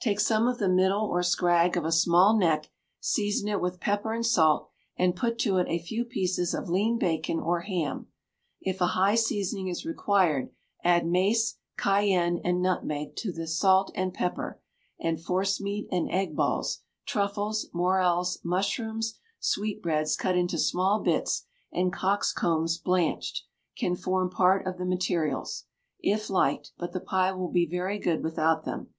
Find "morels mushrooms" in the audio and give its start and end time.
17.72-19.16